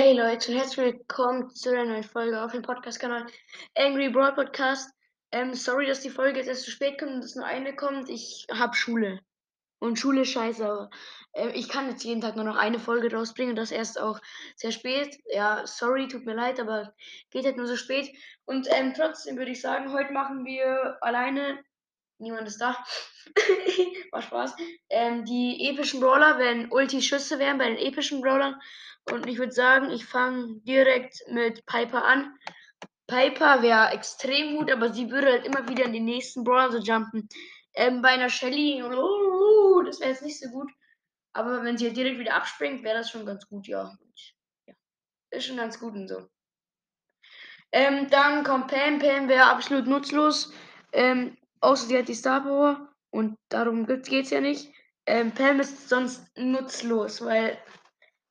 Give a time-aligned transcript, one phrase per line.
[0.00, 3.26] Hey Leute, herzlich willkommen zu einer neuen Folge auf dem Podcast-Kanal
[3.74, 4.92] Angry Brawl Podcast.
[5.32, 8.08] Ähm, sorry, dass die Folge jetzt erst zu spät kommt und dass nur eine kommt.
[8.08, 9.18] Ich habe Schule.
[9.80, 10.90] Und Schule ist scheiße, aber
[11.32, 14.20] äh, ich kann jetzt jeden Tag nur noch eine Folge rausbringen und das erst auch
[14.54, 15.18] sehr spät.
[15.32, 16.94] Ja, sorry, tut mir leid, aber
[17.32, 18.08] geht halt nur so spät.
[18.44, 21.58] Und ähm, trotzdem würde ich sagen, heute machen wir alleine
[22.18, 22.76] niemand ist da.
[24.12, 24.54] War Spaß.
[24.90, 28.60] Ähm, die epischen Brawler, wenn Ulti-Schüsse wären bei den epischen Brawlern.
[29.12, 32.34] Und ich würde sagen, ich fange direkt mit Piper an.
[33.06, 37.28] Piper wäre extrem gut, aber sie würde halt immer wieder in den nächsten Brawler jumpen.
[37.74, 40.70] Ähm, bei einer Shelly, oh, das wäre jetzt nicht so gut.
[41.32, 43.96] Aber wenn sie halt direkt wieder abspringt, wäre das schon ganz gut, ja.
[44.66, 44.74] Ja.
[45.30, 46.28] Ist schon ganz gut und so.
[47.72, 48.98] Ähm, dann kommt Pam.
[48.98, 50.52] Pam wäre absolut nutzlos.
[50.92, 52.88] Ähm, außer sie hat die Star Power.
[53.10, 54.72] Und darum geht es ja nicht.
[55.06, 57.58] Ähm, Pam ist sonst nutzlos, weil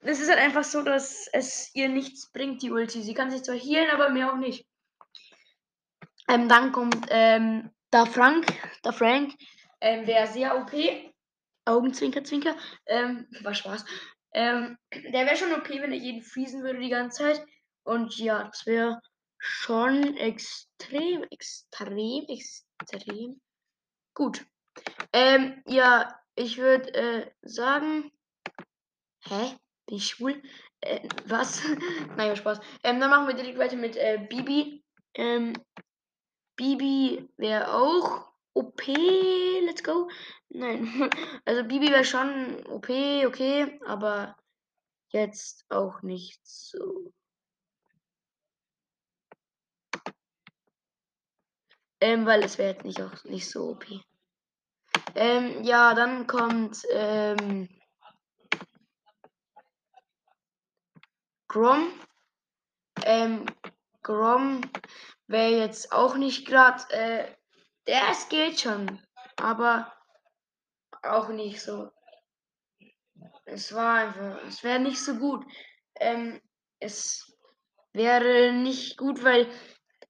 [0.00, 3.02] es ist halt einfach so, dass es ihr nichts bringt, die Ulti.
[3.02, 4.66] Sie kann sich zwar healen, aber mehr auch nicht.
[6.28, 8.46] Ähm, dann kommt ähm, da Frank.
[8.82, 9.34] Da Frank
[9.80, 10.72] ähm, wäre sehr OP.
[11.64, 12.56] Augenzwinker, Zwinker.
[12.86, 13.84] Ähm, war Spaß.
[14.32, 17.44] Ähm, der wäre schon OP, wenn er jeden friesen würde die ganze Zeit.
[17.82, 19.00] Und ja, das wäre
[19.38, 23.40] schon extrem, extrem, extrem
[24.14, 24.46] gut.
[25.12, 28.10] Ähm, ja, ich würde äh, sagen.
[29.24, 29.56] Hä?
[29.88, 30.42] Bin ich schwul?
[30.82, 31.62] Äh, was?
[32.16, 32.60] Nein, Spaß.
[32.82, 34.84] Ähm, dann machen wir direkt weiter mit äh, Bibi.
[35.14, 35.54] Ähm,
[36.56, 38.86] Bibi wäre auch OP.
[38.86, 40.10] Let's go.
[40.50, 41.10] Nein.
[41.46, 44.36] Also Bibi wäre schon OP, okay, aber
[45.08, 47.10] jetzt auch nicht so.
[52.00, 53.86] Ähm, weil es wäre jetzt nicht auch nicht so OP.
[55.14, 57.68] Ähm, ja, dann kommt ähm,
[61.48, 61.90] Grom.
[63.04, 63.46] Ähm,
[64.02, 64.60] Grom
[65.26, 66.82] wäre jetzt auch nicht gerade.
[66.90, 67.34] Äh,
[67.86, 69.02] der es geht schon,
[69.36, 69.90] aber
[71.02, 71.90] auch nicht so.
[73.46, 75.46] Es war einfach, es wäre nicht so gut.
[75.98, 76.40] Ähm,
[76.80, 77.34] es
[77.94, 79.50] wäre nicht gut, weil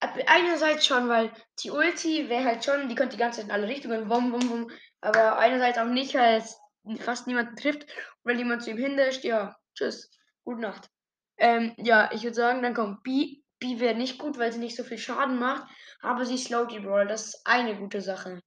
[0.00, 1.32] einerseits schon, weil
[1.62, 4.50] die Ulti wäre halt schon, die könnte die ganze Zeit in alle Richtungen, wum, wum,
[4.50, 4.70] wum,
[5.02, 6.58] aber einerseits auch nicht, weil es
[7.00, 7.86] fast niemanden trifft.
[8.24, 10.10] Wenn jemand zu ihm hindert, ja, tschüss,
[10.44, 10.90] gute Nacht.
[11.38, 13.42] Ähm, ja, ich würde sagen, dann kommt B.
[13.58, 15.66] B wäre nicht gut, weil sie nicht so viel Schaden macht,
[16.00, 17.06] aber sie slowt die Brawl.
[17.06, 18.42] Das ist eine gute Sache.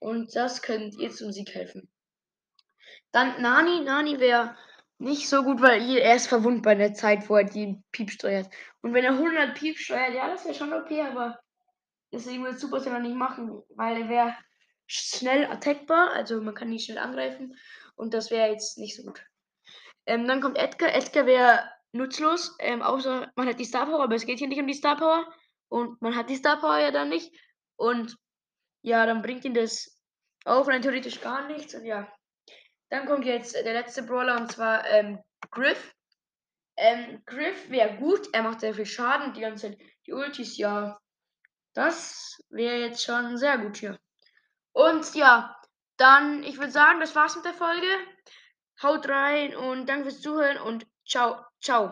[0.00, 1.88] Und das könnt ihr zum Sieg helfen.
[3.12, 3.80] Dann Nani.
[3.80, 4.56] Nani wäre
[4.98, 8.48] nicht so gut, weil er ist verwundbar in der Zeit, wo er die Piep steuert.
[8.82, 11.40] Und wenn er 100 Piep steuert, ja, das wäre schon okay, aber
[12.12, 14.36] deswegen würde Supercell noch nicht machen, weil er wäre
[14.86, 17.56] schnell attackbar, also man kann ihn schnell angreifen
[17.94, 19.24] und das wäre jetzt nicht so gut.
[20.06, 20.92] Ähm, dann kommt Edgar.
[20.94, 24.60] Edgar wäre nutzlos, ähm, außer man hat die Star Power, aber es geht hier nicht
[24.60, 25.32] um die Star Power
[25.68, 27.32] und man hat die Star Power ja dann nicht
[27.76, 28.16] und
[28.82, 30.00] ja, dann bringt ihn das
[30.44, 32.12] auch rein theoretisch gar nichts und ja.
[32.88, 35.94] Dann kommt jetzt der letzte Brawler und zwar ähm, Griff.
[36.76, 40.98] Ähm, Griff wäre gut, er macht sehr viel Schaden, die ganze Zeit die Ultis, ja.
[41.74, 43.98] Das wäre jetzt schon sehr gut hier.
[44.72, 45.56] Und ja,
[45.96, 47.86] dann, ich würde sagen, das war's mit der Folge.
[48.82, 51.90] Haut rein und danke fürs Zuhören und ciao, ciao.